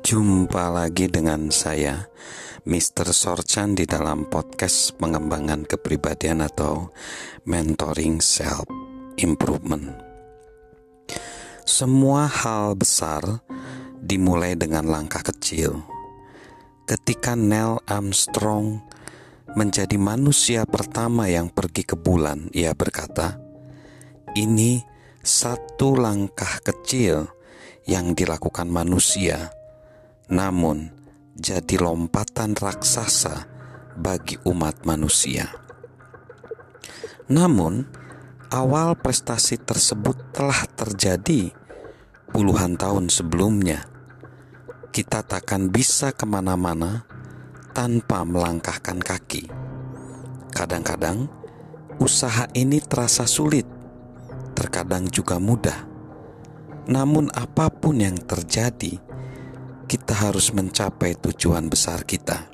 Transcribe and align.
Jumpa 0.00 0.72
lagi 0.72 1.12
dengan 1.12 1.52
saya, 1.52 2.08
Mr. 2.64 3.12
Sorchan 3.12 3.76
di 3.76 3.84
dalam 3.84 4.24
podcast 4.32 4.96
pengembangan 4.96 5.68
kepribadian 5.68 6.40
atau 6.40 6.88
mentoring 7.44 8.16
self 8.24 8.64
improvement. 9.20 9.92
Semua 11.68 12.24
hal 12.24 12.80
besar 12.80 13.44
dimulai 14.00 14.56
dengan 14.56 14.88
langkah 14.88 15.20
kecil. 15.20 15.84
Ketika 16.88 17.36
Neil 17.36 17.84
Armstrong 17.84 18.80
menjadi 19.52 20.00
manusia 20.00 20.64
pertama 20.64 21.28
yang 21.28 21.52
pergi 21.52 21.84
ke 21.84 22.00
bulan, 22.00 22.48
ia 22.56 22.72
berkata, 22.72 23.36
"Ini 24.32 24.80
satu 25.20 25.92
langkah 25.92 26.56
kecil 26.64 27.28
yang 27.84 28.16
dilakukan 28.16 28.72
manusia." 28.72 29.59
Namun 30.30 30.94
jadi 31.34 31.76
lompatan 31.82 32.54
raksasa 32.54 33.50
bagi 33.98 34.38
umat 34.46 34.86
manusia. 34.86 35.50
Namun, 37.30 37.86
awal 38.50 38.98
prestasi 38.98 39.58
tersebut 39.58 40.34
telah 40.34 40.66
terjadi 40.74 41.50
puluhan 42.30 42.78
tahun 42.78 43.10
sebelumnya. 43.10 43.86
Kita 44.90 45.22
takkan 45.22 45.70
bisa 45.70 46.10
ke 46.10 46.26
mana-mana 46.26 47.06
tanpa 47.70 48.26
melangkahkan 48.26 48.98
kaki. 48.98 49.46
Kadang-kadang, 50.50 51.30
usaha 52.02 52.50
ini 52.58 52.82
terasa 52.82 53.26
sulit, 53.30 53.66
terkadang 54.58 55.06
juga 55.06 55.38
mudah. 55.38 55.86
Namun, 56.90 57.30
apa 57.30 57.70
pun 57.70 58.02
yang 58.02 58.18
terjadi, 58.18 58.98
kita 59.90 60.14
harus 60.14 60.54
mencapai 60.54 61.18
tujuan 61.18 61.66
besar 61.66 62.06
kita. 62.06 62.46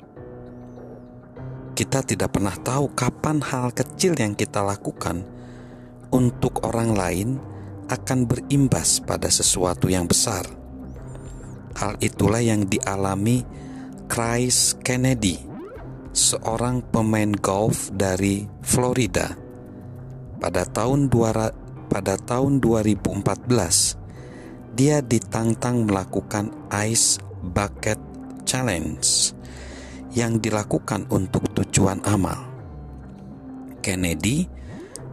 Kita 1.77 2.01
tidak 2.01 2.33
pernah 2.33 2.57
tahu 2.57 2.97
kapan 2.97 3.45
hal 3.45 3.69
kecil 3.77 4.17
yang 4.17 4.33
kita 4.33 4.65
lakukan 4.65 5.21
untuk 6.09 6.65
orang 6.65 6.97
lain 6.97 7.37
akan 7.93 8.25
berimbas 8.25 9.05
pada 9.05 9.29
sesuatu 9.29 9.85
yang 9.85 10.09
besar. 10.09 10.49
Hal 11.77 11.93
itulah 12.01 12.41
yang 12.41 12.65
dialami 12.65 13.45
Chris 14.09 14.73
Kennedy, 14.81 15.37
seorang 16.17 16.89
pemain 16.89 17.37
golf 17.37 17.93
dari 17.93 18.49
Florida. 18.65 19.37
Pada 20.41 20.65
tahun 20.65 21.05
dua, 21.05 21.53
pada 21.85 22.17
tahun 22.17 22.57
2014, 22.65 24.73
dia 24.73 25.05
ditantang 25.05 25.85
melakukan 25.85 26.49
ice 26.73 27.26
Bucket 27.41 27.99
Challenge 28.47 29.05
yang 30.15 30.41
dilakukan 30.41 31.05
untuk 31.13 31.45
tujuan 31.53 32.01
amal. 32.07 32.47
Kennedy 33.83 34.47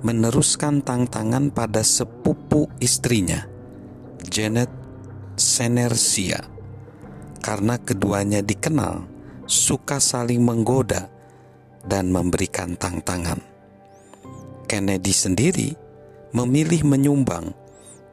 meneruskan 0.05 0.85
tantangan 0.85 1.49
pada 1.53 1.81
sepupu 1.81 2.69
istrinya, 2.81 3.45
Janet 4.25 4.69
Senersia, 5.35 6.41
karena 7.41 7.81
keduanya 7.81 8.41
dikenal 8.41 9.05
suka 9.45 10.01
saling 10.01 10.41
menggoda 10.41 11.09
dan 11.85 12.09
memberikan 12.09 12.77
tantangan. 12.77 13.41
Kennedy 14.65 15.13
sendiri 15.13 15.71
memilih 16.33 16.83
menyumbang 16.89 17.53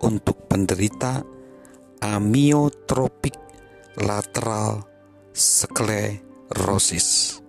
untuk 0.04 0.46
penderita 0.46 1.24
amiotropic 2.04 3.41
lateral 4.00 4.88
sklerosis 5.36 7.40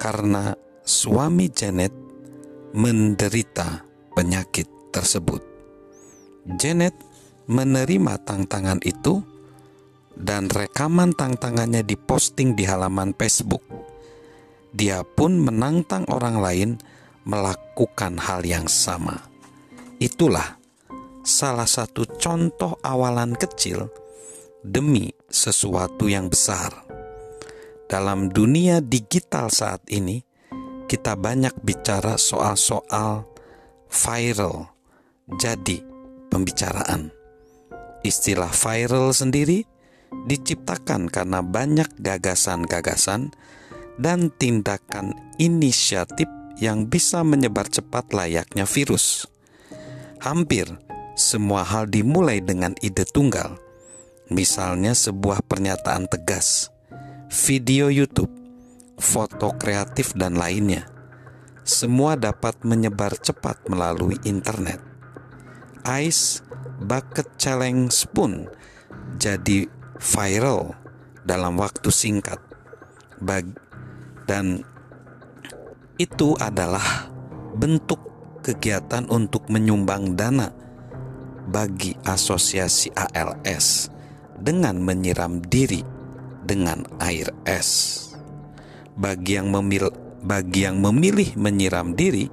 karena 0.00 0.56
suami 0.82 1.52
Janet 1.52 1.92
menderita 2.72 3.84
penyakit 4.16 4.66
tersebut. 4.90 5.44
Janet 6.58 6.96
menerima 7.46 8.18
tantangan 8.24 8.80
itu 8.82 9.22
dan 10.16 10.48
rekaman 10.48 11.14
tantangannya 11.14 11.84
diposting 11.84 12.56
di 12.56 12.66
halaman 12.66 13.14
Facebook. 13.14 13.62
Dia 14.72 15.04
pun 15.04 15.36
menantang 15.36 16.08
orang 16.08 16.40
lain 16.40 16.70
melakukan 17.28 18.18
hal 18.18 18.42
yang 18.42 18.66
sama. 18.66 19.20
Itulah 20.02 20.58
salah 21.22 21.68
satu 21.68 22.02
contoh 22.18 22.74
awalan 22.82 23.38
kecil 23.38 23.86
demi 24.62 25.10
sesuatu 25.26 26.06
yang 26.06 26.30
besar. 26.30 26.70
Dalam 27.90 28.30
dunia 28.30 28.80
digital 28.80 29.52
saat 29.52 29.84
ini, 29.90 30.22
kita 30.88 31.18
banyak 31.18 31.52
bicara 31.60 32.16
soal-soal 32.16 33.26
viral, 33.90 34.70
jadi 35.36 35.82
pembicaraan. 36.32 37.12
Istilah 38.02 38.50
viral 38.50 39.12
sendiri 39.12 39.66
diciptakan 40.24 41.10
karena 41.12 41.44
banyak 41.44 41.92
gagasan-gagasan 42.00 43.34
dan 44.00 44.32
tindakan 44.40 45.12
inisiatif 45.36 46.26
yang 46.56 46.88
bisa 46.88 47.20
menyebar 47.26 47.68
cepat 47.68 48.14
layaknya 48.14 48.64
virus. 48.64 49.28
Hampir 50.22 50.70
semua 51.18 51.66
hal 51.66 51.90
dimulai 51.90 52.40
dengan 52.40 52.72
ide 52.80 53.04
tunggal 53.04 53.58
Misalnya 54.32 54.96
sebuah 54.96 55.44
pernyataan 55.44 56.08
tegas, 56.08 56.72
video 57.28 57.92
YouTube, 57.92 58.32
foto 58.96 59.52
kreatif 59.60 60.16
dan 60.16 60.40
lainnya. 60.40 60.88
Semua 61.68 62.16
dapat 62.16 62.64
menyebar 62.64 63.12
cepat 63.20 63.60
melalui 63.68 64.16
internet. 64.24 64.80
Ice 66.00 66.40
Bucket 66.80 67.36
Challenge 67.36 67.92
pun 68.16 68.48
jadi 69.20 69.68
viral 70.00 70.80
dalam 71.28 71.60
waktu 71.60 71.92
singkat. 71.92 72.40
Bag 73.20 73.52
dan 74.24 74.64
itu 76.00 76.32
adalah 76.40 77.12
bentuk 77.52 78.00
kegiatan 78.40 79.04
untuk 79.12 79.52
menyumbang 79.52 80.16
dana 80.16 80.48
bagi 81.52 81.92
asosiasi 82.08 82.96
ALS 82.96 83.92
dengan 84.42 84.82
menyiram 84.82 85.38
diri 85.46 85.86
dengan 86.42 86.82
air 86.98 87.30
es. 87.46 88.02
Bagi 88.98 89.38
yang 89.38 89.54
memil 89.54 89.88
bagi 90.22 90.66
yang 90.66 90.82
memilih 90.82 91.34
menyiram 91.38 91.94
diri, 91.94 92.30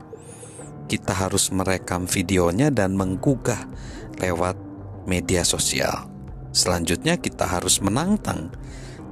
kita 0.90 1.14
harus 1.14 1.54
merekam 1.54 2.10
videonya 2.10 2.74
dan 2.74 2.98
menggugah 2.98 3.70
lewat 4.18 4.58
media 5.06 5.46
sosial. 5.46 6.10
Selanjutnya 6.50 7.18
kita 7.22 7.46
harus 7.46 7.78
menantang 7.82 8.50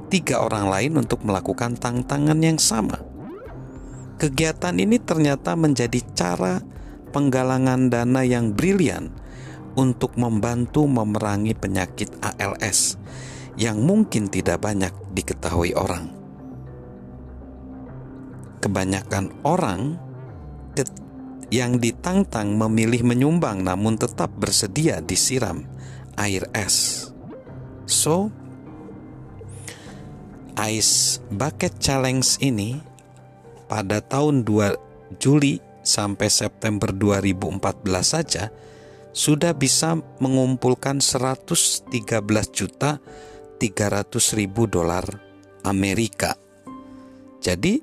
tiga 0.09 0.41
orang 0.41 0.69
lain 0.69 0.93
untuk 0.97 1.21
melakukan 1.21 1.77
tantangan 1.77 2.37
yang 2.41 2.57
sama. 2.57 3.01
Kegiatan 4.17 4.73
ini 4.81 4.97
ternyata 4.97 5.53
menjadi 5.53 6.01
cara 6.17 6.61
penggalangan 7.13 7.93
dana 7.93 8.25
yang 8.25 8.57
brilian 8.57 9.13
untuk 9.77 10.17
membantu 10.17 10.89
memerangi 10.89 11.53
penyakit 11.53 12.09
ALS 12.19 12.97
yang 13.55 13.79
mungkin 13.85 14.27
tidak 14.27 14.65
banyak 14.65 14.91
diketahui 15.13 15.77
orang. 15.77 16.09
Kebanyakan 18.57 19.31
orang 19.45 20.01
yang 21.53 21.79
ditantang 21.79 22.59
memilih 22.59 23.07
menyumbang 23.07 23.63
namun 23.63 23.95
tetap 23.95 24.33
bersedia 24.35 24.99
disiram 24.99 25.63
air 26.19 26.49
es. 26.51 27.07
So, 27.87 28.33
Ice 30.67 31.21
Bucket 31.31 31.77
Challenge 31.79 32.25
ini 32.43 32.81
pada 33.69 34.03
tahun 34.03 34.43
2 34.43 35.21
Juli 35.21 35.61
sampai 35.85 36.27
September 36.27 36.91
2014 36.91 37.61
saja 38.03 38.51
sudah 39.11 39.53
bisa 39.55 39.97
mengumpulkan 40.19 41.01
113 41.01 41.91
juta 42.53 43.01
300 43.57 44.37
ribu 44.37 44.69
dolar 44.69 45.05
Amerika. 45.65 46.37
Jadi 47.41 47.81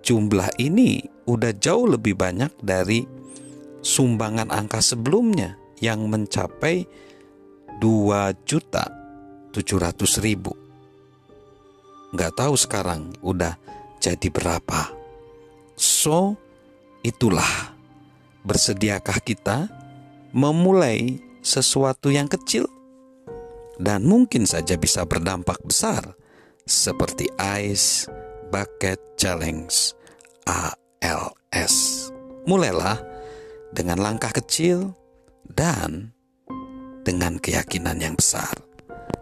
jumlah 0.00 0.56
ini 0.60 1.00
udah 1.28 1.52
jauh 1.56 1.86
lebih 1.88 2.16
banyak 2.16 2.52
dari 2.60 3.04
sumbangan 3.80 4.52
angka 4.52 4.84
sebelumnya 4.84 5.56
yang 5.80 6.04
mencapai 6.08 6.84
2 7.80 8.44
juta 8.44 8.84
700 9.54 10.20
ribu. 10.20 10.52
Nggak 12.12 12.32
tahu 12.36 12.54
sekarang 12.58 13.14
udah 13.24 13.56
jadi 14.02 14.28
berapa. 14.28 14.92
So, 15.80 16.36
itulah 17.00 17.72
bersediakah 18.44 19.20
kita 19.24 19.70
memulai 20.30 21.22
sesuatu 21.40 22.12
yang 22.12 22.28
kecil, 22.28 22.68
dan 23.80 24.04
mungkin 24.04 24.44
saja 24.44 24.76
bisa 24.76 25.08
berdampak 25.08 25.56
besar 25.64 26.16
seperti 26.68 27.30
Ice 27.64 28.04
Bucket 28.52 29.00
Challenge 29.16 29.72
ALS. 30.44 31.74
Mulailah 32.44 32.98
dengan 33.72 34.02
langkah 34.02 34.34
kecil 34.34 34.92
dan 35.46 36.12
dengan 37.06 37.38
keyakinan 37.40 37.98
yang 38.02 38.14
besar. 38.18 38.52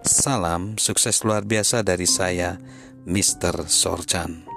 Salam 0.03 0.81
sukses 0.81 1.21
luar 1.23 1.45
biasa 1.45 1.85
dari 1.85 2.09
saya, 2.09 2.57
Mr. 3.05 3.69
Sorchan. 3.69 4.48